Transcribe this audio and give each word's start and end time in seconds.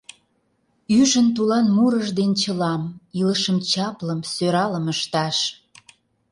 Ӱжын 0.99 1.27
тулан 1.35 1.65
мурыж 1.75 2.07
дене 2.19 2.35
чылам, 2.41 2.83
Илышым 3.19 3.57
чаплым, 3.71 4.19
сӧралым 4.33 4.85
ышташ. 4.93 5.37